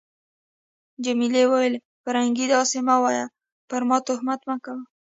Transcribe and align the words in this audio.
جميلې 1.03 1.43
وويل: 1.49 1.75
فرګي، 2.03 2.45
داسي 2.51 2.79
مه 2.87 2.95
وایه، 3.03 3.25
پر 3.69 3.81
ما 3.89 3.97
تهمت 4.07 4.39
مه 4.49 4.55
کوه. 4.63 4.83